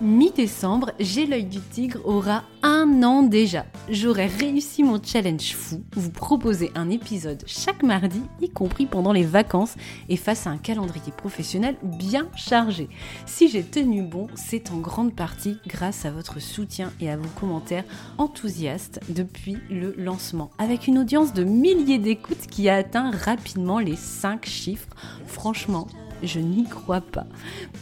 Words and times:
Mi-décembre, 0.00 0.92
J'ai 1.00 1.26
l'œil 1.26 1.46
du 1.46 1.58
tigre 1.58 1.98
aura 2.04 2.44
un 2.62 3.02
an 3.02 3.22
déjà. 3.22 3.66
J'aurai 3.90 4.26
réussi 4.26 4.84
mon 4.84 5.02
challenge 5.02 5.56
fou, 5.56 5.82
vous 5.92 6.10
proposer 6.10 6.70
un 6.76 6.88
épisode 6.88 7.42
chaque 7.48 7.82
mardi, 7.82 8.22
y 8.40 8.48
compris 8.48 8.86
pendant 8.86 9.12
les 9.12 9.24
vacances, 9.24 9.74
et 10.08 10.16
face 10.16 10.46
à 10.46 10.50
un 10.50 10.56
calendrier 10.56 11.10
professionnel 11.16 11.76
bien 11.82 12.28
chargé. 12.36 12.88
Si 13.26 13.48
j'ai 13.48 13.64
tenu 13.64 14.02
bon, 14.02 14.28
c'est 14.36 14.70
en 14.70 14.78
grande 14.78 15.16
partie 15.16 15.58
grâce 15.66 16.04
à 16.04 16.12
votre 16.12 16.40
soutien 16.40 16.92
et 17.00 17.10
à 17.10 17.16
vos 17.16 17.28
commentaires 17.40 17.84
enthousiastes 18.18 19.00
depuis 19.08 19.56
le 19.68 19.96
lancement, 19.98 20.52
avec 20.58 20.86
une 20.86 20.98
audience 20.98 21.32
de 21.32 21.42
milliers 21.42 21.98
d'écoutes 21.98 22.46
qui 22.48 22.68
a 22.68 22.76
atteint 22.76 23.10
rapidement 23.10 23.80
les 23.80 23.96
5 23.96 24.46
chiffres. 24.46 24.94
Franchement, 25.26 25.88
je 26.22 26.40
n'y 26.40 26.64
crois 26.64 27.00
pas. 27.00 27.26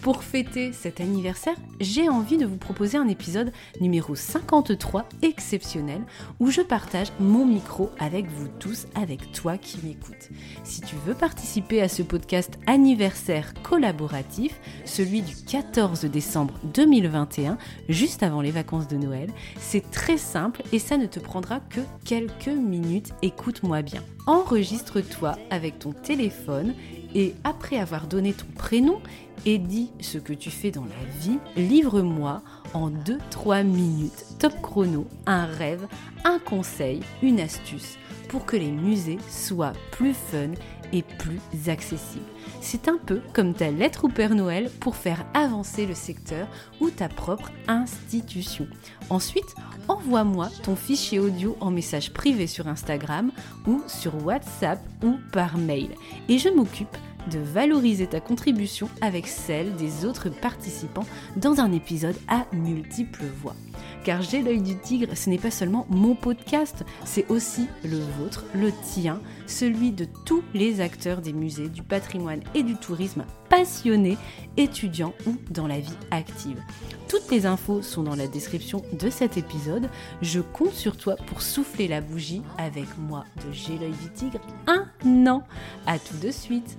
Pour 0.02 0.22
fêter 0.22 0.72
cet 0.72 1.00
anniversaire, 1.00 1.56
j'ai 1.80 2.08
envie 2.08 2.36
de 2.36 2.46
vous 2.46 2.56
proposer 2.56 2.98
un 2.98 3.08
épisode 3.08 3.52
numéro 3.80 4.14
53 4.14 5.08
exceptionnel 5.22 6.02
où 6.40 6.50
je 6.50 6.60
partage 6.60 7.08
mon 7.20 7.46
micro 7.46 7.90
avec 7.98 8.28
vous 8.28 8.48
tous, 8.58 8.86
avec 8.94 9.32
toi 9.32 9.58
qui 9.58 9.78
m'écoutes. 9.84 10.30
Si 10.64 10.80
tu 10.80 10.96
veux 11.06 11.14
participer 11.14 11.82
à 11.82 11.88
ce 11.88 12.02
podcast 12.02 12.58
anniversaire 12.66 13.52
collaboratif, 13.62 14.60
celui 14.84 15.22
du 15.22 15.34
14 15.34 16.04
décembre 16.04 16.54
2021, 16.74 17.58
juste 17.88 18.22
avant 18.22 18.40
les 18.40 18.50
vacances 18.50 18.88
de 18.88 18.96
Noël, 18.96 19.30
c'est 19.58 19.90
très 19.90 20.18
simple 20.18 20.62
et 20.72 20.78
ça 20.78 20.96
ne 20.96 21.06
te 21.06 21.20
prendra 21.20 21.60
que 21.60 21.80
quelques 22.04 22.48
minutes. 22.48 23.12
Écoute-moi 23.22 23.82
bien. 23.82 24.02
Enregistre-toi 24.26 25.36
avec 25.50 25.78
ton 25.78 25.92
téléphone 25.92 26.74
et 27.16 27.34
après 27.44 27.78
avoir 27.78 28.06
donné 28.06 28.34
ton 28.34 28.46
prénom 28.56 29.00
et 29.46 29.56
dit 29.56 29.90
ce 30.00 30.18
que 30.18 30.34
tu 30.34 30.50
fais 30.50 30.70
dans 30.70 30.84
la 30.84 31.20
vie, 31.20 31.38
livre-moi 31.56 32.42
en 32.74 32.90
2-3 32.90 33.64
minutes, 33.64 34.26
top 34.38 34.52
chrono, 34.60 35.06
un 35.24 35.46
rêve, 35.46 35.88
un 36.24 36.38
conseil, 36.38 37.00
une 37.22 37.40
astuce 37.40 37.96
pour 38.28 38.44
que 38.44 38.56
les 38.56 38.70
musées 38.70 39.18
soient 39.30 39.72
plus 39.92 40.12
fun 40.12 40.52
et 40.92 41.02
plus 41.02 41.40
accessibles. 41.68 42.24
C'est 42.60 42.88
un 42.88 42.98
peu 42.98 43.20
comme 43.32 43.54
ta 43.54 43.70
lettre 43.70 44.04
au 44.04 44.08
Père 44.08 44.34
Noël 44.34 44.70
pour 44.80 44.96
faire 44.96 45.24
avancer 45.32 45.86
le 45.86 45.94
secteur 45.94 46.46
ou 46.80 46.90
ta 46.90 47.08
propre 47.08 47.50
institution. 47.66 48.66
Ensuite, 49.08 49.54
envoie-moi 49.88 50.50
ton 50.64 50.76
fichier 50.76 51.18
audio 51.18 51.56
en 51.60 51.70
message 51.70 52.12
privé 52.12 52.46
sur 52.46 52.68
Instagram 52.68 53.30
ou 53.66 53.82
sur 53.86 54.24
WhatsApp 54.24 54.80
ou 55.02 55.14
par 55.32 55.56
mail. 55.56 55.90
Et 56.28 56.38
je 56.38 56.48
m'occupe 56.48 56.96
de 57.30 57.38
valoriser 57.38 58.06
ta 58.06 58.20
contribution 58.20 58.88
avec 59.00 59.26
celle 59.26 59.74
des 59.76 60.04
autres 60.04 60.28
participants 60.28 61.06
dans 61.36 61.60
un 61.60 61.72
épisode 61.72 62.16
à 62.28 62.46
multiples 62.52 63.24
voix. 63.42 63.56
Car 64.04 64.22
J'ai 64.22 64.42
l'œil 64.42 64.62
du 64.62 64.76
tigre, 64.76 65.16
ce 65.16 65.28
n'est 65.28 65.38
pas 65.38 65.50
seulement 65.50 65.86
mon 65.90 66.14
podcast, 66.14 66.84
c'est 67.04 67.28
aussi 67.28 67.66
le 67.84 67.98
vôtre, 67.98 68.44
le 68.54 68.70
tien, 68.70 69.20
celui 69.46 69.90
de 69.90 70.06
tous 70.24 70.42
les 70.54 70.80
acteurs 70.80 71.20
des 71.20 71.32
musées, 71.32 71.68
du 71.68 71.82
patrimoine 71.82 72.40
et 72.54 72.62
du 72.62 72.76
tourisme 72.76 73.24
passionnés, 73.48 74.16
étudiants 74.56 75.14
ou 75.26 75.36
dans 75.50 75.66
la 75.66 75.80
vie 75.80 75.96
active. 76.10 76.60
Toutes 77.08 77.30
les 77.30 77.46
infos 77.46 77.82
sont 77.82 78.02
dans 78.02 78.16
la 78.16 78.26
description 78.26 78.82
de 78.92 79.10
cet 79.10 79.36
épisode. 79.36 79.88
Je 80.22 80.40
compte 80.40 80.74
sur 80.74 80.96
toi 80.96 81.16
pour 81.26 81.42
souffler 81.42 81.88
la 81.88 82.00
bougie 82.00 82.42
avec 82.58 82.86
moi 82.98 83.24
de 83.36 83.52
J'ai 83.52 83.78
l'œil 83.78 83.94
du 84.02 84.10
tigre 84.10 84.40
un 84.66 85.26
an. 85.26 85.42
À 85.86 85.98
tout 85.98 86.16
de 86.22 86.30
suite. 86.30 86.78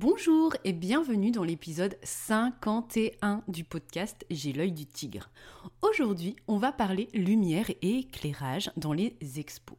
Bonjour 0.00 0.54
et 0.62 0.72
bienvenue 0.72 1.32
dans 1.32 1.42
l'épisode 1.42 1.98
51 2.04 3.42
du 3.48 3.64
podcast 3.64 4.24
J'ai 4.30 4.52
l'œil 4.52 4.70
du 4.70 4.86
tigre. 4.86 5.28
Aujourd'hui, 5.82 6.36
on 6.46 6.56
va 6.56 6.70
parler 6.70 7.08
lumière 7.14 7.68
et 7.82 7.98
éclairage 7.98 8.70
dans 8.76 8.92
les 8.92 9.16
expos. 9.38 9.76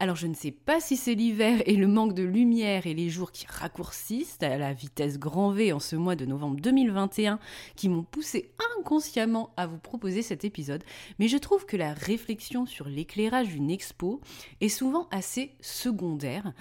Alors 0.00 0.16
je 0.16 0.26
ne 0.26 0.34
sais 0.34 0.50
pas 0.50 0.80
si 0.80 0.96
c'est 0.96 1.14
l'hiver 1.14 1.62
et 1.66 1.76
le 1.76 1.86
manque 1.86 2.14
de 2.14 2.22
lumière 2.22 2.86
et 2.86 2.94
les 2.94 3.10
jours 3.10 3.32
qui 3.32 3.46
raccourcissent 3.46 4.38
à 4.42 4.56
la 4.56 4.72
vitesse 4.72 5.18
grand 5.18 5.50
V 5.50 5.72
en 5.72 5.80
ce 5.80 5.96
mois 5.96 6.16
de 6.16 6.24
novembre 6.24 6.60
2021 6.60 7.38
qui 7.76 7.88
m'ont 7.88 8.04
poussé 8.04 8.52
inconsciemment 8.78 9.50
à 9.56 9.66
vous 9.66 9.78
proposer 9.78 10.22
cet 10.22 10.44
épisode, 10.44 10.84
mais 11.18 11.28
je 11.28 11.36
trouve 11.36 11.66
que 11.66 11.76
la 11.76 11.92
réflexion 11.92 12.66
sur 12.66 12.88
l'éclairage 12.88 13.48
d'une 13.48 13.70
expo 13.70 14.20
est 14.60 14.68
souvent 14.68 15.08
assez 15.10 15.54
secondaire 15.60 16.52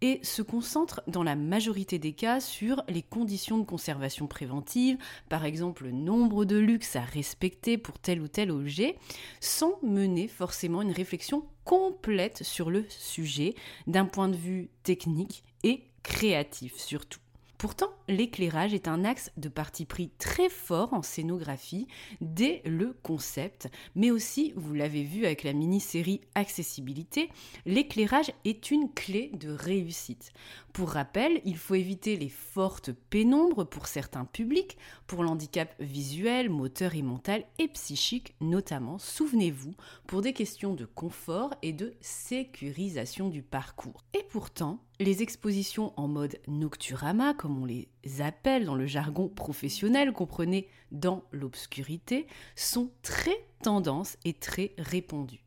et 0.00 0.20
se 0.22 0.42
concentre 0.42 1.02
dans 1.06 1.22
la 1.22 1.36
majorité 1.36 1.98
des 1.98 2.12
cas 2.12 2.40
sur 2.40 2.82
les 2.88 3.02
conditions 3.02 3.58
de 3.58 3.64
conservation 3.64 4.26
préventive, 4.26 4.98
par 5.28 5.44
exemple 5.44 5.84
le 5.84 5.92
nombre 5.92 6.44
de 6.44 6.56
luxe 6.56 6.96
à 6.96 7.02
respecter 7.02 7.78
pour 7.78 7.98
tel 7.98 8.20
ou 8.20 8.28
tel 8.28 8.50
objet, 8.50 8.96
sans 9.40 9.78
mener 9.82 10.28
forcément 10.28 10.82
une 10.82 10.92
réflexion 10.92 11.44
complète 11.66 12.42
sur 12.44 12.70
le 12.70 12.86
sujet 12.88 13.54
d'un 13.86 14.06
point 14.06 14.28
de 14.28 14.36
vue 14.36 14.70
technique 14.84 15.44
et 15.64 15.82
créatif 16.02 16.78
surtout. 16.78 17.20
Pourtant, 17.58 17.88
l'éclairage 18.06 18.74
est 18.74 18.86
un 18.86 19.04
axe 19.04 19.30
de 19.38 19.48
parti 19.48 19.86
pris 19.86 20.10
très 20.18 20.50
fort 20.50 20.92
en 20.92 21.00
scénographie 21.00 21.86
dès 22.20 22.60
le 22.66 22.94
concept, 23.02 23.68
mais 23.94 24.10
aussi, 24.10 24.52
vous 24.56 24.74
l'avez 24.74 25.04
vu 25.04 25.24
avec 25.24 25.42
la 25.42 25.54
mini-série 25.54 26.20
Accessibilité, 26.34 27.30
l'éclairage 27.64 28.30
est 28.44 28.70
une 28.70 28.92
clé 28.92 29.30
de 29.34 29.50
réussite. 29.50 30.32
Pour 30.76 30.90
rappel, 30.90 31.40
il 31.46 31.56
faut 31.56 31.74
éviter 31.74 32.18
les 32.18 32.28
fortes 32.28 32.92
pénombres 32.92 33.64
pour 33.64 33.86
certains 33.86 34.26
publics, 34.26 34.76
pour 35.06 35.22
l'handicap 35.22 35.74
visuel, 35.80 36.50
moteur 36.50 36.94
et 36.94 37.00
mental 37.00 37.44
et 37.58 37.68
psychique 37.68 38.34
notamment, 38.42 38.98
souvenez-vous, 38.98 39.72
pour 40.06 40.20
des 40.20 40.34
questions 40.34 40.74
de 40.74 40.84
confort 40.84 41.54
et 41.62 41.72
de 41.72 41.94
sécurisation 42.02 43.30
du 43.30 43.40
parcours. 43.40 44.04
Et 44.12 44.22
pourtant, 44.28 44.84
les 45.00 45.22
expositions 45.22 45.94
en 45.96 46.08
mode 46.08 46.38
nocturama, 46.46 47.32
comme 47.32 47.62
on 47.62 47.64
les 47.64 47.88
appelle 48.20 48.66
dans 48.66 48.74
le 48.74 48.86
jargon 48.86 49.30
professionnel, 49.30 50.12
comprenez 50.12 50.68
dans 50.92 51.24
l'obscurité, 51.32 52.26
sont 52.54 52.90
très 53.00 53.46
tendances 53.62 54.18
et 54.26 54.34
très 54.34 54.74
répandues. 54.76 55.45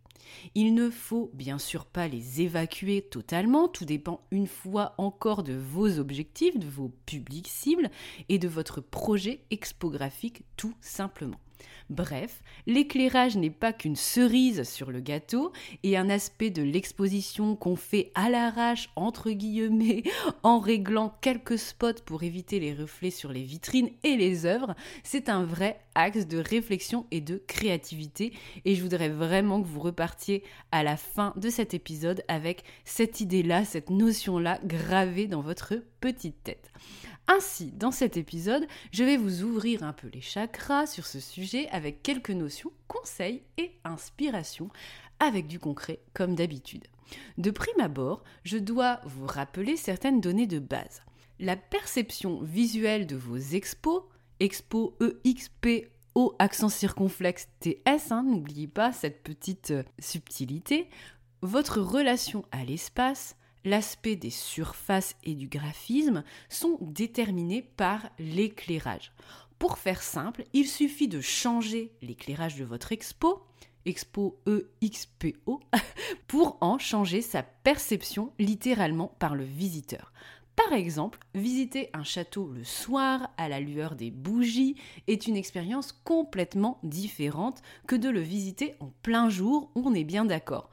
Il 0.55 0.73
ne 0.73 0.89
faut 0.89 1.31
bien 1.33 1.57
sûr 1.57 1.85
pas 1.85 2.07
les 2.07 2.41
évacuer 2.41 3.01
totalement, 3.01 3.67
tout 3.67 3.85
dépend 3.85 4.21
une 4.31 4.47
fois 4.47 4.93
encore 4.97 5.43
de 5.43 5.53
vos 5.53 5.99
objectifs, 5.99 6.57
de 6.59 6.67
vos 6.67 6.91
publics 7.05 7.47
cibles 7.47 7.89
et 8.29 8.39
de 8.39 8.47
votre 8.47 8.81
projet 8.81 9.41
expographique 9.51 10.43
tout 10.57 10.73
simplement. 10.81 11.39
Bref, 11.89 12.43
l'éclairage 12.67 13.35
n'est 13.35 13.49
pas 13.49 13.73
qu'une 13.73 13.95
cerise 13.95 14.63
sur 14.63 14.91
le 14.91 14.99
gâteau 14.99 15.51
et 15.81 15.97
un 15.97 16.09
aspect 16.09 16.51
de 16.51 16.61
l'exposition 16.61 17.55
qu'on 17.55 17.75
fait 17.75 18.11
à 18.13 18.29
l'arrache, 18.29 18.91
entre 18.95 19.31
guillemets, 19.31 20.03
en 20.43 20.59
réglant 20.59 21.15
quelques 21.21 21.57
spots 21.57 22.01
pour 22.05 22.21
éviter 22.21 22.59
les 22.59 22.73
reflets 22.73 23.09
sur 23.09 23.31
les 23.31 23.41
vitrines 23.41 23.89
et 24.03 24.17
les 24.17 24.45
œuvres. 24.45 24.75
C'est 25.03 25.29
un 25.29 25.43
vrai 25.43 25.79
axe 25.95 26.27
de 26.27 26.37
réflexion 26.37 27.07
et 27.11 27.21
de 27.21 27.41
créativité 27.47 28.33
et 28.65 28.75
je 28.75 28.81
voudrais 28.83 29.09
vraiment 29.09 29.61
que 29.61 29.67
vous 29.67 29.79
repartiez 29.79 30.43
à 30.71 30.83
la 30.83 30.95
fin 30.95 31.33
de 31.37 31.49
cet 31.49 31.73
épisode 31.73 32.23
avec 32.27 32.63
cette 32.85 33.19
idée-là, 33.19 33.65
cette 33.65 33.89
notion-là 33.89 34.59
gravée 34.63 35.27
dans 35.27 35.41
votre 35.41 35.75
petite 35.99 36.43
tête. 36.43 36.71
Ainsi, 37.31 37.71
dans 37.73 37.91
cet 37.91 38.17
épisode, 38.17 38.65
je 38.91 39.03
vais 39.03 39.15
vous 39.15 39.43
ouvrir 39.43 39.83
un 39.83 39.93
peu 39.93 40.09
les 40.11 40.19
chakras 40.19 40.87
sur 40.87 41.05
ce 41.05 41.19
sujet 41.19 41.69
avec 41.69 42.01
quelques 42.01 42.31
notions, 42.31 42.71
conseils 42.87 43.43
et 43.59 43.71
inspirations, 43.83 44.69
avec 45.19 45.45
du 45.45 45.59
concret 45.59 45.99
comme 46.15 46.33
d'habitude. 46.33 46.87
De 47.37 47.51
prime 47.51 47.81
abord, 47.81 48.23
je 48.43 48.57
dois 48.57 48.99
vous 49.05 49.27
rappeler 49.27 49.77
certaines 49.77 50.21
données 50.21 50.47
de 50.47 50.57
base. 50.57 51.03
La 51.39 51.55
perception 51.55 52.41
visuelle 52.41 53.05
de 53.05 53.15
vos 53.15 53.37
expos, 53.37 54.05
expo 54.39 54.97
EXPO 55.23 56.35
accent 56.39 56.69
circonflexe 56.69 57.47
TS, 57.59 58.11
hein, 58.11 58.23
n'oubliez 58.23 58.67
pas 58.67 58.91
cette 58.91 59.21
petite 59.21 59.69
euh, 59.69 59.83
subtilité, 59.99 60.89
votre 61.43 61.79
relation 61.79 62.43
à 62.51 62.63
l'espace, 62.65 63.35
l'aspect 63.65 64.15
des 64.15 64.29
surfaces 64.29 65.15
et 65.23 65.35
du 65.35 65.47
graphisme 65.47 66.23
sont 66.49 66.77
déterminés 66.81 67.61
par 67.61 68.09
l'éclairage. 68.19 69.11
Pour 69.57 69.77
faire 69.77 70.01
simple, 70.01 70.45
il 70.53 70.67
suffit 70.67 71.07
de 71.07 71.19
changer 71.19 71.91
l'éclairage 72.01 72.55
de 72.55 72.63
votre 72.63 72.91
expo, 72.91 73.43
expo 73.85 74.39
EXPO, 74.81 75.59
pour 76.27 76.57
en 76.61 76.77
changer 76.77 77.21
sa 77.21 77.43
perception 77.43 78.31
littéralement 78.39 79.15
par 79.19 79.35
le 79.35 79.43
visiteur. 79.43 80.13
Par 80.55 80.73
exemple, 80.73 81.19
visiter 81.35 81.89
un 81.93 82.03
château 82.03 82.51
le 82.51 82.65
soir 82.65 83.29
à 83.37 83.47
la 83.47 83.61
lueur 83.61 83.95
des 83.95 84.11
bougies 84.11 84.75
est 85.07 85.25
une 85.25 85.37
expérience 85.37 85.93
complètement 85.93 86.79
différente 86.83 87.61
que 87.87 87.95
de 87.95 88.09
le 88.09 88.19
visiter 88.19 88.75
en 88.81 88.91
plein 89.01 89.29
jour, 89.29 89.71
on 89.75 89.93
est 89.93 90.03
bien 90.03 90.25
d'accord. 90.25 90.69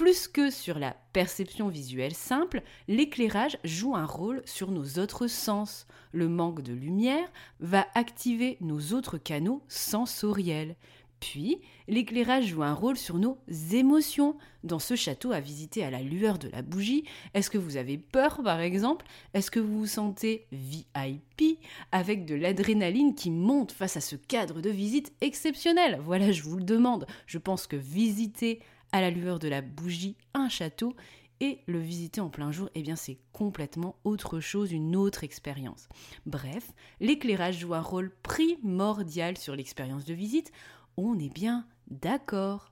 Plus 0.00 0.28
que 0.28 0.48
sur 0.48 0.78
la 0.78 0.96
perception 1.12 1.68
visuelle 1.68 2.14
simple, 2.14 2.62
l'éclairage 2.88 3.58
joue 3.64 3.94
un 3.94 4.06
rôle 4.06 4.40
sur 4.46 4.70
nos 4.70 4.98
autres 4.98 5.26
sens. 5.26 5.86
Le 6.12 6.26
manque 6.26 6.62
de 6.62 6.72
lumière 6.72 7.28
va 7.60 7.86
activer 7.94 8.56
nos 8.62 8.94
autres 8.94 9.18
canaux 9.18 9.62
sensoriels. 9.68 10.76
Puis, 11.20 11.60
l'éclairage 11.86 12.46
joue 12.46 12.62
un 12.62 12.72
rôle 12.72 12.96
sur 12.96 13.18
nos 13.18 13.36
émotions. 13.72 14.38
Dans 14.64 14.78
ce 14.78 14.96
château 14.96 15.32
à 15.32 15.40
visiter 15.40 15.84
à 15.84 15.90
la 15.90 16.00
lueur 16.00 16.38
de 16.38 16.48
la 16.48 16.62
bougie, 16.62 17.04
est-ce 17.34 17.50
que 17.50 17.58
vous 17.58 17.76
avez 17.76 17.98
peur 17.98 18.40
par 18.42 18.60
exemple? 18.60 19.04
Est-ce 19.34 19.50
que 19.50 19.60
vous 19.60 19.80
vous 19.80 19.86
sentez 19.86 20.46
VIP 20.50 21.58
avec 21.92 22.24
de 22.24 22.34
l'adrénaline 22.34 23.14
qui 23.14 23.30
monte 23.30 23.72
face 23.72 23.98
à 23.98 24.00
ce 24.00 24.16
cadre 24.16 24.62
de 24.62 24.70
visite 24.70 25.12
exceptionnel? 25.20 26.00
Voilà, 26.02 26.32
je 26.32 26.42
vous 26.42 26.56
le 26.56 26.64
demande. 26.64 27.06
Je 27.26 27.36
pense 27.36 27.66
que 27.66 27.76
visiter 27.76 28.60
à 28.92 29.00
la 29.00 29.10
lueur 29.10 29.38
de 29.38 29.48
la 29.48 29.62
bougie 29.62 30.16
un 30.34 30.48
château 30.48 30.94
et 31.40 31.60
le 31.66 31.78
visiter 31.78 32.20
en 32.20 32.28
plein 32.28 32.52
jour, 32.52 32.68
eh 32.74 32.82
bien 32.82 32.96
c'est 32.96 33.18
complètement 33.32 33.96
autre 34.04 34.40
chose, 34.40 34.72
une 34.72 34.94
autre 34.94 35.24
expérience. 35.24 35.88
Bref, 36.26 36.72
l'éclairage 37.00 37.58
joue 37.58 37.74
un 37.74 37.80
rôle 37.80 38.10
primordial 38.22 39.38
sur 39.38 39.56
l'expérience 39.56 40.04
de 40.04 40.14
visite, 40.14 40.52
on 40.96 41.18
est 41.18 41.32
bien 41.32 41.66
d'accord. 41.88 42.70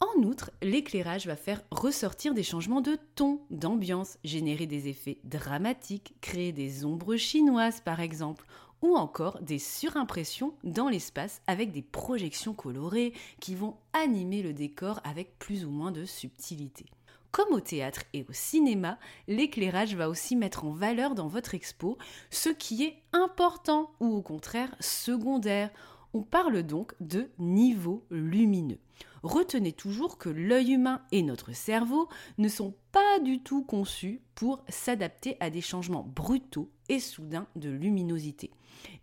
En 0.00 0.22
outre, 0.22 0.50
l'éclairage 0.62 1.26
va 1.26 1.36
faire 1.36 1.62
ressortir 1.70 2.34
des 2.34 2.42
changements 2.42 2.80
de 2.80 2.98
ton, 3.14 3.40
d'ambiance, 3.50 4.18
générer 4.24 4.66
des 4.66 4.88
effets 4.88 5.18
dramatiques, 5.24 6.14
créer 6.20 6.52
des 6.52 6.84
ombres 6.84 7.16
chinoises 7.16 7.80
par 7.80 8.00
exemple, 8.00 8.46
ou 8.86 8.96
encore 8.96 9.40
des 9.40 9.58
surimpressions 9.58 10.54
dans 10.62 10.88
l'espace 10.88 11.42
avec 11.48 11.72
des 11.72 11.82
projections 11.82 12.54
colorées 12.54 13.12
qui 13.40 13.56
vont 13.56 13.76
animer 13.92 14.42
le 14.42 14.52
décor 14.52 15.00
avec 15.02 15.38
plus 15.40 15.64
ou 15.64 15.70
moins 15.70 15.90
de 15.90 16.04
subtilité. 16.04 16.86
Comme 17.32 17.52
au 17.52 17.60
théâtre 17.60 18.02
et 18.12 18.24
au 18.28 18.32
cinéma, 18.32 18.98
l'éclairage 19.26 19.96
va 19.96 20.08
aussi 20.08 20.36
mettre 20.36 20.64
en 20.64 20.70
valeur 20.70 21.16
dans 21.16 21.26
votre 21.26 21.54
expo 21.54 21.98
ce 22.30 22.48
qui 22.48 22.84
est 22.84 23.02
important 23.12 23.90
ou 23.98 24.06
au 24.14 24.22
contraire 24.22 24.74
secondaire. 24.78 25.70
On 26.14 26.22
parle 26.22 26.62
donc 26.62 26.94
de 27.00 27.28
niveau 27.38 28.04
lumineux. 28.10 28.78
Retenez 29.24 29.72
toujours 29.72 30.16
que 30.16 30.28
l'œil 30.28 30.74
humain 30.74 31.02
et 31.10 31.22
notre 31.22 31.52
cerveau 31.52 32.08
ne 32.38 32.48
sont 32.48 32.74
pas 32.92 33.18
du 33.18 33.42
tout 33.42 33.64
conçus 33.64 34.22
pour 34.36 34.62
s'adapter 34.68 35.36
à 35.40 35.50
des 35.50 35.60
changements 35.60 36.04
brutaux 36.04 36.70
et 36.88 37.00
soudains 37.00 37.46
de 37.56 37.70
luminosité. 37.70 38.50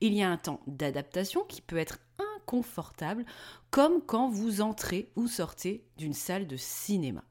Il 0.01 0.13
y 0.13 0.23
a 0.23 0.29
un 0.29 0.37
temps 0.37 0.61
d'adaptation 0.67 1.43
qui 1.43 1.61
peut 1.61 1.77
être 1.77 1.99
inconfortable, 2.37 3.25
comme 3.71 4.01
quand 4.01 4.29
vous 4.29 4.61
entrez 4.61 5.09
ou 5.15 5.27
sortez 5.27 5.83
d'une 5.97 6.13
salle 6.13 6.47
de 6.47 6.57
cinéma. 6.57 7.23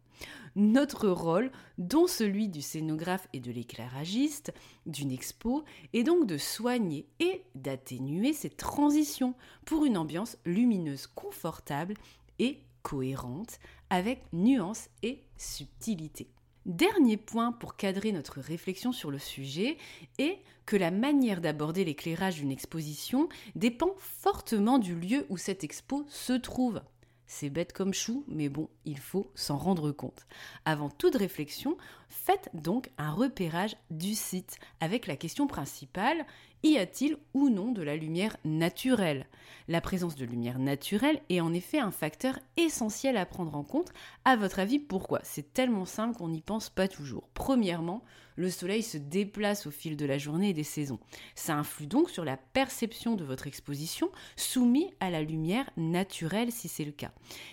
Notre 0.55 1.09
rôle, 1.09 1.51
dont 1.79 2.07
celui 2.07 2.49
du 2.49 2.61
scénographe 2.61 3.27
et 3.33 3.41
de 3.41 3.51
l'éclairagiste 3.51 4.53
d'une 4.85 5.11
expo, 5.11 5.65
est 5.95 6.03
donc 6.03 6.27
de 6.27 6.37
soigner 6.37 7.07
et 7.21 7.43
d'atténuer 7.55 8.35
ces 8.35 8.51
transitions 8.51 9.35
pour 9.65 9.87
une 9.87 9.97
ambiance 9.97 10.37
lumineuse 10.45 11.07
confortable 11.07 11.95
et 12.39 12.61
cohérente 12.83 13.59
avec 13.89 14.23
nuance 14.33 14.89
et 15.03 15.23
subtilité. 15.39 16.29
Dernier 16.65 17.17
point 17.17 17.51
pour 17.51 17.75
cadrer 17.77 18.13
notre 18.13 18.41
réflexion 18.41 18.93
sur 18.93 19.11
le 19.11 19.19
sujet 19.19 19.79
est 20.19 20.39
que 20.65 20.77
la 20.77 20.93
manière 20.93 21.41
d'aborder 21.41 21.85
l'éclairage 21.85 22.37
d'une 22.37 22.53
exposition 22.53 23.29
dépend 23.57 23.95
fortement 23.99 24.79
du 24.79 24.95
lieu 24.95 25.27
où 25.29 25.37
cette 25.37 25.65
expo 25.65 26.05
se 26.09 26.35
trouve. 26.35 26.81
C'est 27.27 27.51
bête 27.51 27.73
comme 27.73 27.95
chou, 27.95 28.25
mais 28.29 28.49
bon, 28.49 28.69
il 28.85 28.99
faut 28.99 29.31
s'en 29.35 29.57
rendre 29.57 29.91
compte. 29.91 30.27
Avant 30.65 30.91
toute 30.91 31.17
réflexion, 31.17 31.77
faites 32.09 32.51
donc 32.53 32.91
un 32.99 33.11
repérage 33.11 33.75
du 33.91 34.15
site 34.15 34.59
avec 34.81 35.07
la 35.07 35.17
question 35.17 35.47
principale 35.47 36.27
y 36.63 36.79
a-t-il 36.79 37.17
ou 37.35 37.49
non 37.49 37.73
de 37.73 37.83
la 37.83 37.97
lumière 37.97 38.37
naturelle? 38.45 39.27
La 39.69 39.81
présence 39.81 40.17
de 40.17 40.25
lumière 40.25 40.59
naturelle 40.59 41.21
est 41.29 41.41
en 41.41 41.53
effet 41.53 41.79
un 41.79 41.91
facteur 41.91 42.39
essentiel 42.57 43.17
à 43.17 43.27
prendre 43.27 43.55
en 43.57 43.65
compte. 43.65 43.93
À 44.25 44.37
votre 44.37 44.59
avis, 44.59 44.79
pourquoi? 44.79 45.21
C'est 45.23 45.53
tellement 45.53 45.85
simple 45.85 46.17
qu'on 46.17 46.29
n'y 46.29 46.41
pense 46.41 46.69
pas 46.69 46.89
toujours. 46.89 47.29
Premièrement, 47.35 48.03
le 48.37 48.51
soleil 48.51 48.83
se 48.83 48.97
déplace 48.97 49.67
au 49.67 49.71
fil 49.71 49.97
de 49.97 50.07
la 50.07 50.19
journée 50.19 50.51
et 50.51 50.55
des 50.55 50.63
saisons. 50.63 50.99
Ça 51.35 51.55
influe 51.55 51.87
donc 51.87 52.11
sur 52.11 52.25
la 52.25 52.37
perception 52.37 53.15
de 53.15 53.25
votre 53.25 53.47
exposition, 53.47 54.11
soumise 54.37 54.91
à 55.01 55.11
la 55.11 55.23
lumière 55.23 55.71
naturelle 55.77 56.53
si 56.53 56.69
c'est 56.69 56.85
le 56.85 56.93
cas. 56.93 57.13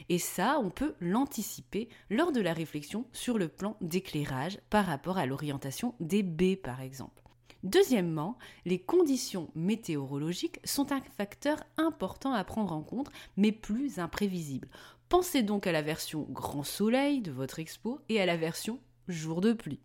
Et 0.09 0.19
ça, 0.19 0.59
on 0.63 0.69
peut 0.69 0.95
l'anticiper 0.99 1.89
lors 2.09 2.31
de 2.31 2.41
la 2.41 2.53
réflexion 2.53 3.05
sur 3.11 3.37
le 3.37 3.47
plan 3.47 3.75
d'éclairage 3.81 4.59
par 4.69 4.85
rapport 4.85 5.17
à 5.17 5.25
l'orientation 5.25 5.95
des 5.99 6.23
baies 6.23 6.55
par 6.55 6.81
exemple. 6.81 7.28
Deuxièmement, 7.63 8.37
les 8.65 8.79
conditions 8.79 9.49
météorologiques 9.53 10.59
sont 10.63 10.91
un 10.91 11.01
facteur 11.17 11.63
important 11.77 12.33
à 12.33 12.43
prendre 12.43 12.73
en 12.73 12.81
compte, 12.81 13.11
mais 13.35 13.51
plus 13.51 13.99
imprévisible. 13.99 14.69
Pensez 15.09 15.43
donc 15.43 15.67
à 15.67 15.71
la 15.71 15.81
version 15.81 16.25
grand 16.29 16.63
soleil 16.63 17.21
de 17.21 17.31
votre 17.31 17.59
expo 17.59 17.99
et 18.09 18.21
à 18.21 18.25
la 18.25 18.37
version 18.37 18.79
jour 19.07 19.41
de 19.41 19.53
pluie. 19.53 19.79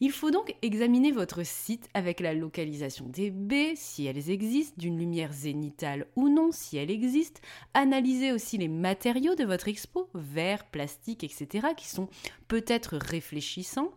Il 0.00 0.12
faut 0.12 0.30
donc 0.30 0.54
examiner 0.62 1.12
votre 1.12 1.44
site 1.44 1.88
avec 1.94 2.20
la 2.20 2.34
localisation 2.34 3.06
des 3.06 3.30
baies, 3.30 3.74
si 3.76 4.04
elles 4.04 4.30
existent, 4.30 4.74
d'une 4.76 4.98
lumière 4.98 5.32
zénitale 5.32 6.06
ou 6.16 6.28
non, 6.28 6.50
si 6.52 6.76
elle 6.76 6.90
existe. 6.90 7.40
Analyser 7.74 8.32
aussi 8.32 8.58
les 8.58 8.68
matériaux 8.68 9.34
de 9.34 9.44
votre 9.44 9.68
expo, 9.68 10.08
verre, 10.14 10.66
plastique, 10.66 11.24
etc., 11.24 11.68
qui 11.76 11.88
sont 11.88 12.08
peut-être 12.48 12.96
réfléchissants 12.96 13.92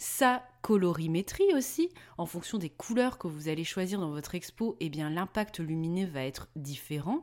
sa 0.00 0.42
colorimétrie 0.62 1.54
aussi, 1.54 1.90
en 2.16 2.24
fonction 2.24 2.56
des 2.56 2.70
couleurs 2.70 3.18
que 3.18 3.28
vous 3.28 3.48
allez 3.48 3.64
choisir 3.64 4.00
dans 4.00 4.08
votre 4.08 4.34
expo, 4.34 4.74
eh 4.80 4.88
bien 4.88 5.10
l'impact 5.10 5.60
lumineux 5.60 6.06
va 6.06 6.24
être 6.24 6.48
différent 6.56 7.22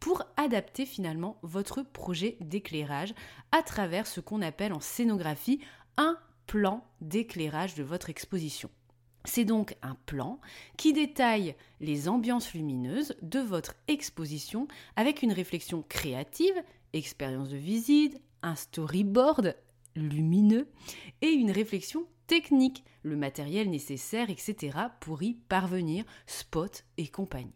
pour 0.00 0.24
adapter 0.36 0.86
finalement 0.86 1.38
votre 1.42 1.82
projet 1.82 2.36
d'éclairage 2.40 3.14
à 3.52 3.62
travers 3.62 4.08
ce 4.08 4.20
qu'on 4.20 4.42
appelle 4.42 4.72
en 4.72 4.80
scénographie 4.80 5.60
un 5.98 6.18
plan 6.48 6.84
d'éclairage 7.00 7.76
de 7.76 7.84
votre 7.84 8.10
exposition. 8.10 8.70
C'est 9.24 9.44
donc 9.44 9.76
un 9.82 9.94
plan 10.06 10.40
qui 10.76 10.92
détaille 10.92 11.54
les 11.78 12.08
ambiances 12.08 12.54
lumineuses 12.54 13.14
de 13.22 13.38
votre 13.38 13.76
exposition 13.86 14.66
avec 14.96 15.22
une 15.22 15.32
réflexion 15.32 15.84
créative, 15.88 16.60
expérience 16.92 17.50
de 17.50 17.56
visite, 17.56 18.20
un 18.42 18.56
storyboard 18.56 19.54
lumineux 19.94 20.66
et 21.22 21.28
une 21.28 21.52
réflexion 21.52 22.04
technique, 22.26 22.84
le 23.02 23.16
matériel 23.16 23.70
nécessaire, 23.70 24.30
etc. 24.30 24.78
pour 25.00 25.22
y 25.22 25.34
parvenir, 25.34 26.04
spot 26.26 26.84
et 26.98 27.08
compagnie. 27.08 27.54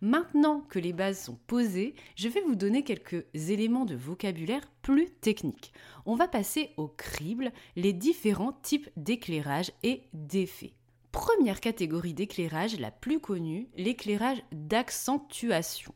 Maintenant 0.00 0.60
que 0.68 0.78
les 0.78 0.92
bases 0.92 1.22
sont 1.22 1.38
posées, 1.46 1.94
je 2.16 2.28
vais 2.28 2.40
vous 2.40 2.56
donner 2.56 2.82
quelques 2.82 3.24
éléments 3.34 3.84
de 3.84 3.94
vocabulaire 3.94 4.66
plus 4.82 5.10
techniques. 5.10 5.72
On 6.06 6.16
va 6.16 6.26
passer 6.26 6.70
au 6.76 6.88
crible 6.88 7.52
les 7.76 7.92
différents 7.92 8.52
types 8.52 8.90
d'éclairage 8.96 9.70
et 9.82 10.02
d'effets. 10.12 10.74
Première 11.12 11.60
catégorie 11.60 12.14
d'éclairage 12.14 12.80
la 12.80 12.90
plus 12.90 13.20
connue, 13.20 13.68
l'éclairage 13.76 14.42
d'accentuation. 14.50 15.94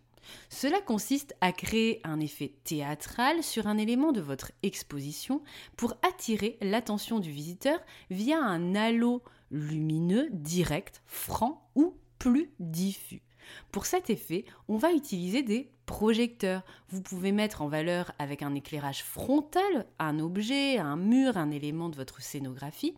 Cela 0.48 0.80
consiste 0.80 1.34
à 1.40 1.52
créer 1.52 2.00
un 2.04 2.20
effet 2.20 2.52
théâtral 2.64 3.42
sur 3.42 3.66
un 3.66 3.78
élément 3.78 4.12
de 4.12 4.20
votre 4.20 4.52
exposition 4.62 5.42
pour 5.76 5.94
attirer 6.06 6.58
l'attention 6.60 7.18
du 7.18 7.30
visiteur 7.30 7.78
via 8.10 8.38
un 8.38 8.74
halo 8.74 9.22
lumineux 9.50 10.28
direct, 10.32 11.02
franc 11.06 11.68
ou 11.74 11.94
plus 12.18 12.50
diffus. 12.58 13.22
Pour 13.70 13.86
cet 13.86 14.10
effet, 14.10 14.44
on 14.68 14.76
va 14.76 14.92
utiliser 14.92 15.42
des 15.42 15.70
projecteurs. 15.86 16.62
Vous 16.88 17.00
pouvez 17.00 17.32
mettre 17.32 17.62
en 17.62 17.68
valeur 17.68 18.12
avec 18.18 18.42
un 18.42 18.54
éclairage 18.54 19.04
frontal 19.04 19.86
un 19.98 20.18
objet, 20.18 20.78
un 20.78 20.96
mur, 20.96 21.36
un 21.36 21.50
élément 21.50 21.88
de 21.88 21.96
votre 21.96 22.20
scénographie 22.20 22.94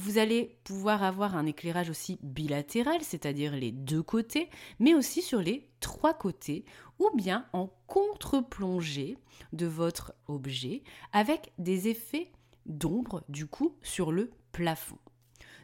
Vous 0.00 0.18
allez 0.18 0.56
pouvoir 0.62 1.02
avoir 1.02 1.34
un 1.34 1.44
éclairage 1.44 1.90
aussi 1.90 2.20
bilatéral, 2.22 3.02
c'est-à-dire 3.02 3.56
les 3.56 3.72
deux 3.72 4.00
côtés, 4.00 4.48
mais 4.78 4.94
aussi 4.94 5.22
sur 5.22 5.42
les 5.42 5.68
trois 5.80 6.14
côtés, 6.14 6.64
ou 7.00 7.10
bien 7.16 7.46
en 7.52 7.68
contre-plongée 7.88 9.18
de 9.52 9.66
votre 9.66 10.14
objet, 10.28 10.84
avec 11.12 11.52
des 11.58 11.88
effets 11.88 12.30
d'ombre 12.64 13.24
du 13.28 13.46
coup 13.48 13.74
sur 13.82 14.12
le 14.12 14.30
plafond. 14.52 14.98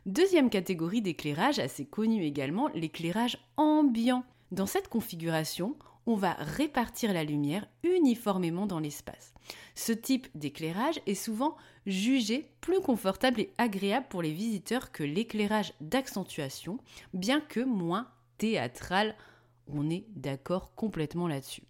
Deuxième 0.05 0.51
catégorie 0.51 1.01
d'éclairage 1.01 1.61
assez 1.61 1.87
connue 1.87 2.25
également, 2.25 2.67
l'éclairage 2.75 3.39
ambiant. 3.57 4.25
Dans 4.51 4.67
cette 4.67 4.89
configuration, 4.89 5.77
on 6.07 6.17
va 6.17 6.33
répartir 6.35 7.13
la 7.13 7.25
lumière 7.25 7.67
uniformément 7.83 8.67
dans 8.67 8.79
l'espace. 8.79 9.35
Ce 9.75 9.93
type 9.93 10.29
d'éclairage 10.35 11.01
est 11.07 11.15
souvent 11.15 11.57
jugé 11.87 12.51
plus 12.61 12.81
confortable 12.81 13.41
et 13.41 13.53
agréable 13.59 14.07
pour 14.09 14.23
les 14.23 14.33
visiteurs 14.33 14.93
que 14.93 15.03
l'éclairage 15.03 15.73
d'accentuation, 15.81 16.79
bien 17.13 17.41
que 17.41 17.61
moins 17.61 18.09
théâtral. 18.39 19.15
On 19.69 19.91
est 19.91 20.05
d'accord 20.15 20.75
complètement 20.75 21.29
là-dessus. 21.29 21.63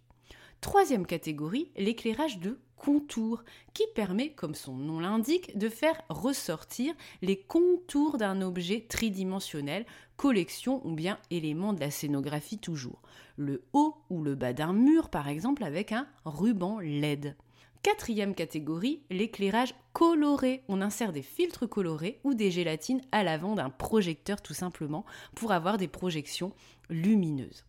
Troisième 0.65 1.05
catégorie, 1.05 1.69
l'éclairage 1.77 2.39
de 2.39 2.57
contour, 2.75 3.43
qui 3.75 3.83
permet, 3.93 4.31
comme 4.31 4.55
son 4.55 4.73
nom 4.73 4.99
l'indique, 4.99 5.55
de 5.55 5.69
faire 5.69 6.01
ressortir 6.09 6.95
les 7.21 7.37
contours 7.37 8.17
d'un 8.17 8.41
objet 8.41 8.83
tridimensionnel, 8.89 9.85
collection 10.17 10.81
ou 10.83 10.95
bien 10.95 11.19
élément 11.29 11.71
de 11.71 11.81
la 11.81 11.91
scénographie 11.91 12.57
toujours. 12.57 13.03
Le 13.37 13.61
haut 13.73 13.93
ou 14.09 14.23
le 14.23 14.33
bas 14.33 14.53
d'un 14.53 14.73
mur, 14.73 15.09
par 15.09 15.27
exemple, 15.27 15.63
avec 15.63 15.91
un 15.91 16.07
ruban 16.25 16.79
LED. 16.79 17.35
Quatrième 17.83 18.33
catégorie, 18.33 19.03
l'éclairage 19.11 19.75
coloré. 19.93 20.63
On 20.67 20.81
insère 20.81 21.13
des 21.13 21.21
filtres 21.21 21.69
colorés 21.69 22.19
ou 22.23 22.33
des 22.33 22.49
gélatines 22.49 23.03
à 23.11 23.23
l'avant 23.23 23.53
d'un 23.53 23.69
projecteur 23.69 24.41
tout 24.41 24.55
simplement 24.55 25.05
pour 25.35 25.51
avoir 25.51 25.77
des 25.77 25.87
projections 25.87 26.53
lumineuses. 26.89 27.65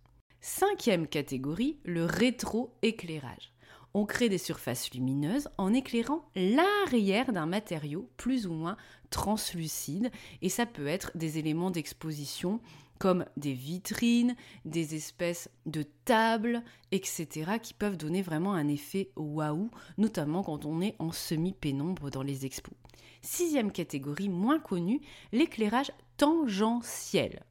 Cinquième 0.49 1.09
catégorie, 1.09 1.77
le 1.85 2.05
rétroéclairage. 2.05 3.53
On 3.95 4.07
crée 4.07 4.29
des 4.29 4.39
surfaces 4.39 4.95
lumineuses 4.95 5.49
en 5.59 5.75
éclairant 5.75 6.25
l'arrière 6.37 7.33
d'un 7.33 7.47
matériau 7.47 8.09
plus 8.17 8.47
ou 8.47 8.53
moins 8.53 8.77
translucide 9.11 10.13
et 10.43 10.49
ça 10.49 10.65
peut 10.65 10.87
être 10.87 11.11
des 11.17 11.39
éléments 11.39 11.73
d'exposition 11.73 12.61
comme 13.01 13.25
des 13.37 13.55
vitrines, 13.55 14.37
des 14.65 14.95
espèces 14.95 15.51
de 15.67 15.83
tables, 16.05 16.63
etc., 16.93 17.59
qui 17.61 17.75
peuvent 17.75 17.97
donner 17.97 18.23
vraiment 18.23 18.55
un 18.55 18.69
effet 18.69 19.11
waouh, 19.17 19.69
notamment 19.99 20.45
quand 20.45 20.65
on 20.65 20.81
est 20.81 20.95
en 21.01 21.11
semi-pénombre 21.11 22.09
dans 22.09 22.23
les 22.23 22.47
expos. 22.47 22.77
Sixième 23.21 23.73
catégorie 23.73 24.29
moins 24.29 24.61
connue, 24.61 25.01
l'éclairage 25.33 25.91
tangentiel. 26.17 27.43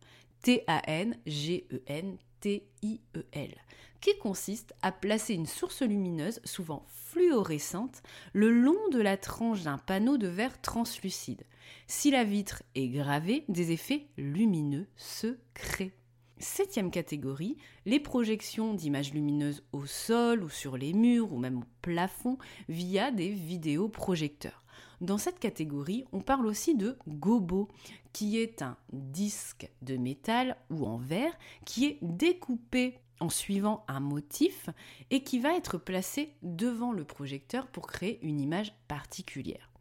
T-A-N-G-E-N 0.43 2.17
T-I-E-L, 2.45 3.55
qui 4.01 4.17
consiste 4.19 4.75
à 4.83 4.91
placer 4.91 5.33
une 5.33 5.47
source 5.47 5.81
lumineuse, 5.81 6.41
souvent 6.43 6.85
fluorescente, 6.89 8.03
le 8.33 8.51
long 8.51 8.77
de 8.91 9.01
la 9.01 9.17
tranche 9.17 9.63
d'un 9.63 9.79
panneau 9.79 10.19
de 10.19 10.27
verre 10.27 10.61
translucide. 10.61 11.41
Si 11.87 12.11
la 12.11 12.23
vitre 12.23 12.61
est 12.75 12.89
gravée, 12.89 13.45
des 13.49 13.71
effets 13.71 14.05
lumineux 14.15 14.85
se 14.95 15.39
créent. 15.55 15.95
Septième 16.37 16.91
catégorie, 16.91 17.55
les 17.85 17.99
projections 17.99 18.73
d'images 18.73 19.13
lumineuses 19.13 19.63
au 19.71 19.85
sol 19.85 20.43
ou 20.43 20.49
sur 20.49 20.75
les 20.75 20.93
murs 20.93 21.31
ou 21.31 21.37
même 21.37 21.59
au 21.59 21.63
plafond 21.81 22.37
via 22.67 23.09
des 23.11 23.29
vidéoprojecteurs. 23.29 24.61
Dans 24.99 25.17
cette 25.17 25.39
catégorie, 25.39 26.03
on 26.11 26.19
parle 26.19 26.45
aussi 26.45 26.75
de 26.75 26.97
gobo, 27.07 27.69
qui 28.11 28.37
est 28.37 28.61
un 28.61 28.75
disque 28.91 29.69
de 29.81 29.95
métal 29.95 30.57
ou 30.69 30.85
en 30.85 30.97
verre 30.97 31.37
qui 31.65 31.85
est 31.85 31.99
découpé 32.01 32.99
en 33.21 33.29
suivant 33.29 33.85
un 33.87 34.01
motif 34.01 34.69
et 35.11 35.23
qui 35.23 35.39
va 35.39 35.55
être 35.55 35.77
placé 35.77 36.33
devant 36.43 36.91
le 36.91 37.05
projecteur 37.05 37.67
pour 37.67 37.87
créer 37.87 38.19
une 38.23 38.41
image 38.41 38.73
particulière. 38.89 39.71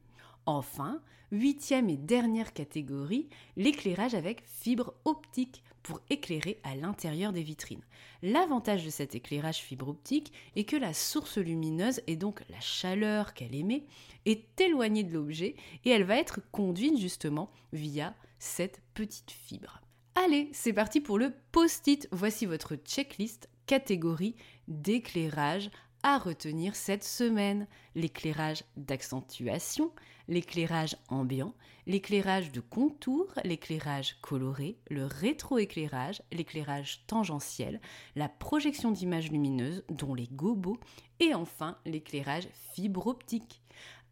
Enfin, 0.46 1.00
huitième 1.32 1.88
et 1.88 1.96
dernière 1.96 2.52
catégorie, 2.52 3.28
l'éclairage 3.56 4.14
avec 4.14 4.44
fibre 4.46 4.94
optique 5.04 5.64
pour 5.84 6.00
éclairer 6.10 6.58
à 6.64 6.74
l'intérieur 6.74 7.32
des 7.32 7.42
vitrines. 7.42 7.84
L'avantage 8.22 8.84
de 8.84 8.90
cet 8.90 9.14
éclairage 9.14 9.58
fibre 9.58 9.88
optique 9.88 10.32
est 10.56 10.64
que 10.64 10.76
la 10.76 10.94
source 10.94 11.38
lumineuse, 11.38 12.00
et 12.08 12.16
donc 12.16 12.42
la 12.50 12.58
chaleur 12.58 13.34
qu'elle 13.34 13.54
émet, 13.54 13.84
est 14.24 14.60
éloignée 14.60 15.04
de 15.04 15.12
l'objet 15.12 15.54
et 15.84 15.90
elle 15.90 16.04
va 16.04 16.16
être 16.16 16.40
conduite 16.50 16.98
justement 16.98 17.50
via 17.72 18.14
cette 18.38 18.80
petite 18.94 19.30
fibre. 19.30 19.80
Allez, 20.14 20.48
c'est 20.52 20.72
parti 20.72 21.00
pour 21.00 21.18
le 21.18 21.32
post-it. 21.52 22.08
Voici 22.12 22.46
votre 22.46 22.76
checklist 22.76 23.48
catégorie 23.66 24.36
d'éclairage 24.68 25.70
à 26.04 26.18
retenir 26.18 26.76
cette 26.76 27.02
semaine. 27.02 27.66
L'éclairage 27.96 28.62
d'accentuation, 28.76 29.90
l'éclairage 30.28 30.96
ambiant, 31.08 31.54
l'éclairage 31.86 32.52
de 32.52 32.60
contour, 32.60 33.32
l'éclairage 33.42 34.18
coloré, 34.20 34.76
le 34.90 35.06
rétroéclairage, 35.06 36.22
l'éclairage 36.30 37.04
tangentiel, 37.06 37.80
la 38.14 38.28
projection 38.28 38.90
d'images 38.90 39.32
lumineuses, 39.32 39.82
dont 39.88 40.14
les 40.14 40.28
gobos, 40.30 40.78
et 41.20 41.34
enfin 41.34 41.78
l'éclairage 41.86 42.48
fibre 42.74 43.06
optique. 43.06 43.62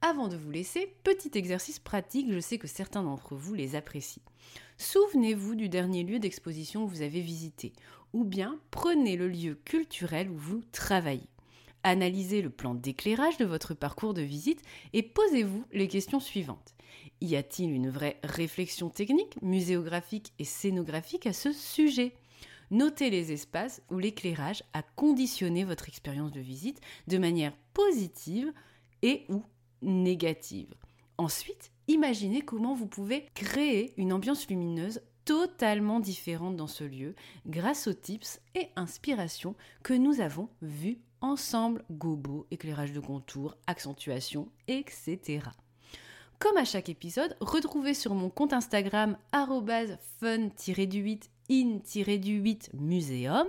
Avant 0.01 0.29
de 0.29 0.37
vous 0.37 0.51
laisser, 0.51 0.97
petit 1.05 1.31
exercice 1.35 1.79
pratique, 1.79 2.33
je 2.33 2.41
sais 2.41 2.59
que 2.59 2.67
certains 2.67 3.03
d'entre 3.03 3.37
vous 3.37 3.55
les 3.55 3.77
apprécient. 3.77 4.23
Souvenez-vous 4.79 5.55
du 5.55 5.69
dernier 5.69 6.05
lieu 6.05 6.19
d'exposition 6.19 6.87
que 6.87 6.91
vous 6.91 7.03
avez 7.03 7.21
visité, 7.21 7.75
ou 8.15 8.25
bien 8.25 8.59
prenez 8.71 9.17
le 9.17 9.29
lieu 9.29 9.61
culturel 9.65 10.31
où 10.31 10.37
vous 10.37 10.63
travaillez. 10.73 11.29
Analysez 11.85 12.43
le 12.43 12.51
plan 12.51 12.75
d'éclairage 12.75 13.39
de 13.39 13.45
votre 13.45 13.75
parcours 13.75 14.15
de 14.15 14.23
visite 14.23 14.63
et 14.93 15.03
posez-vous 15.03 15.65
les 15.73 15.89
questions 15.89 16.21
suivantes. 16.21 16.75
Y 17.21 17.37
a-t-il 17.37 17.71
une 17.71 17.91
vraie 17.91 18.19
réflexion 18.23 18.89
technique, 18.89 19.41
muséographique 19.43 20.33
et 20.39 20.45
scénographique 20.45 21.27
à 21.27 21.33
ce 21.33 21.53
sujet? 21.53 22.15
Notez 22.71 23.11
les 23.11 23.33
espaces 23.33 23.83
où 23.91 23.99
l'éclairage 23.99 24.63
a 24.73 24.83
conditionné 24.83 25.65
votre 25.65 25.89
expérience 25.89 26.33
de 26.33 26.41
visite 26.41 26.81
de 27.07 27.19
manière 27.19 27.55
positive 27.75 28.53
et 29.03 29.25
ou 29.29 29.45
négative. 29.83 30.75
Ensuite, 31.19 31.73
imaginez 31.89 32.43
comment 32.43 32.75
vous 32.75 32.87
pouvez 32.87 33.27
créer 33.35 33.93
une 33.97 34.13
ambiance 34.13 34.49
lumineuse 34.49 35.03
totalement 35.25 36.01
différente 36.01 36.57
dans 36.57 36.67
ce 36.67 36.85
lieu 36.85 37.15
grâce 37.47 37.87
aux 37.87 37.93
tips 37.93 38.41
et 38.55 38.69
inspirations 38.77 39.55
que 39.83 39.95
nous 39.95 40.21
avons 40.21 40.49
vus 40.63 40.99
ensemble, 41.23 41.85
gobo, 41.91 42.47
éclairage 42.51 42.93
de 42.93 43.01
contour, 43.01 43.57
accentuation, 43.67 44.49
etc. 44.69 45.41
Comme 46.39 46.57
à 46.57 46.65
chaque 46.65 46.89
épisode, 46.89 47.37
retrouvez 47.41 47.95
sur 47.95 48.15
mon 48.15 48.29
compte 48.29 48.53
Instagram 48.53 49.17
fun-du-8 49.33 51.23
in-du-8 51.51 52.71
muséum 52.75 53.47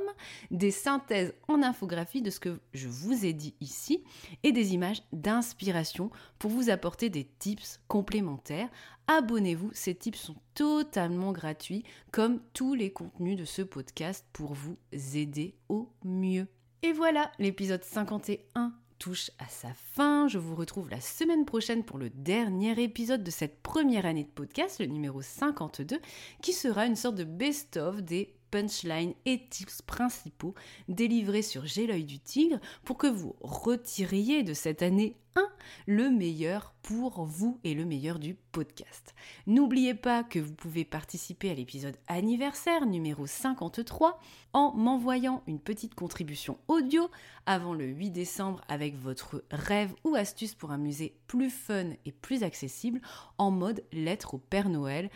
des 0.52 0.72
synthèses 0.72 1.34
en 1.48 1.64
infographie 1.64 2.22
de 2.22 2.30
ce 2.30 2.40
que 2.40 2.60
je 2.74 2.88
vous 2.88 3.26
ai 3.26 3.34
dit 3.34 3.56
ici 3.62 4.04
et 4.44 4.52
des 4.52 4.74
images 4.74 5.02
d'inspiration 5.12 6.12
pour 6.38 6.52
vous 6.52 6.70
apporter 6.70 7.10
des 7.10 7.26
tips 7.40 7.80
complémentaires. 7.88 8.70
Abonnez-vous, 9.08 9.72
ces 9.74 9.96
tips 9.96 10.20
sont 10.20 10.36
totalement 10.54 11.32
gratuits 11.32 11.84
comme 12.12 12.42
tous 12.54 12.74
les 12.74 12.92
contenus 12.92 13.38
de 13.38 13.46
ce 13.46 13.62
podcast 13.62 14.26
pour 14.34 14.54
vous 14.54 14.78
aider 14.92 15.56
au 15.68 15.90
mieux. 16.04 16.48
Et 16.86 16.92
voilà, 16.92 17.32
l'épisode 17.40 17.82
51 17.82 18.74
touche 19.00 19.32
à 19.40 19.48
sa 19.48 19.70
fin. 19.94 20.28
Je 20.28 20.38
vous 20.38 20.54
retrouve 20.54 20.90
la 20.90 21.00
semaine 21.00 21.46
prochaine 21.46 21.86
pour 21.86 21.98
le 21.98 22.10
dernier 22.10 22.78
épisode 22.84 23.24
de 23.24 23.32
cette 23.32 23.62
première 23.62 24.06
année 24.06 24.26
de 24.26 24.30
podcast, 24.30 24.82
le 24.82 24.88
numéro 24.88 25.22
52, 25.22 26.02
qui 26.42 26.52
sera 26.52 26.86
une 26.86 26.98
sorte 26.98 27.16
de 27.16 27.24
best-of 27.24 28.02
des 28.02 28.36
punchlines 28.54 29.16
et 29.26 29.48
tips 29.50 29.82
principaux 29.82 30.54
délivrés 30.88 31.42
sur 31.42 31.66
J'ai 31.66 31.88
l'œil 31.88 32.04
du 32.04 32.20
tigre 32.20 32.60
pour 32.86 33.00
que 33.00 33.08
vous 33.08 33.36
retiriez 33.42 34.44
de 34.44 34.54
cette 34.54 34.84
année 34.84 35.18
1 35.36 35.50
le 35.88 36.12
meilleur 36.12 36.76
pour 36.84 37.26
vous 37.26 37.60
et 37.64 37.74
le 37.74 37.86
meilleur 37.86 38.20
du 38.20 38.36
podcast. 38.36 39.16
N'oubliez 39.48 39.96
pas 39.96 40.24
que 40.24 40.38
vous 40.38 40.54
pouvez 40.54 40.86
participer 40.86 41.50
à 41.50 41.56
l'épisode 41.56 41.98
anniversaire 42.08 42.86
numéro 42.86 43.26
53 43.26 44.20
en 44.52 44.74
m'envoyant 44.74 45.42
une 45.48 45.60
petite 45.60 45.96
contribution 45.96 46.60
audio 46.68 47.10
avant 47.48 47.74
le 47.74 47.86
8 47.86 48.12
décembre 48.12 48.62
avec 48.68 48.96
votre 48.96 49.44
rêve 49.50 49.96
ou 50.04 50.14
astuce 50.14 50.54
pour 50.54 50.72
un 50.72 50.78
musée 50.78 51.16
plus 51.26 51.50
fun 51.50 51.92
et 52.06 52.12
plus 52.12 52.44
accessible 52.44 53.02
en 53.40 53.50
mode 53.50 53.84
lettre 53.92 54.36
au 54.36 54.38
Père 54.38 54.70
Noël 54.70 55.10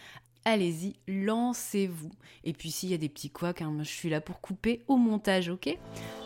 allez-y, 0.47 0.95
lancez-vous. 1.09 2.09
Et 2.45 2.53
puis 2.53 2.71
s'il 2.71 2.89
y 2.89 2.93
a 2.93 2.97
des 2.97 3.09
petits 3.09 3.29
couacs, 3.29 3.61
hein, 3.61 3.75
je 3.79 3.89
suis 3.89 4.09
là 4.09 4.21
pour 4.21 4.39
couper 4.39 4.81
au 4.87 4.95
montage, 4.95 5.49
ok? 5.49 5.77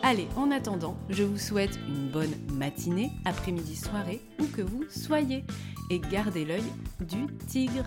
Allez, 0.03 0.27
en 0.37 0.51
attendant, 0.51 0.95
je 1.09 1.23
vous 1.23 1.39
souhaite 1.39 1.77
une 1.87 2.07
bonne 2.09 2.33
matinée, 2.53 3.09
après-midi, 3.25 3.75
soirée, 3.75 4.21
où 4.39 4.45
que 4.45 4.61
vous 4.61 4.83
soyez. 4.89 5.43
Et 5.89 5.99
gardez 5.99 6.45
l'œil 6.45 6.63
du 6.99 7.25
tigre. 7.47 7.85